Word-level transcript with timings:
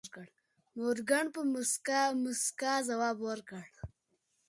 مورګان 0.77 1.25
په 1.35 1.41
موسکا 2.23 2.73
ځواب 2.89 3.17
ورکړ. 3.29 3.65